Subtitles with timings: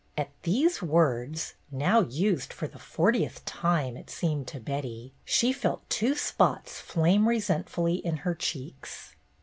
[0.17, 5.87] At these words, now used for the fortieth time, it seemed to Betty, she felt
[5.91, 9.15] two spots flame resentfully in her cheeks.